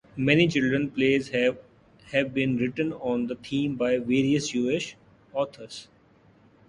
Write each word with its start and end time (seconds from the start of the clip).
Many 0.17 0.47
children's 0.47 0.95
plays 0.95 1.29
have 1.29 1.59
also 2.11 2.27
been 2.29 2.57
written 2.57 2.91
on 2.91 3.27
the 3.27 3.35
theme 3.35 3.75
by 3.75 3.99
various 3.99 4.47
Jewish 4.47 4.97
authors. 5.31 5.89